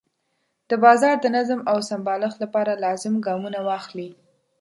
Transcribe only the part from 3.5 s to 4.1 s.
واخلي.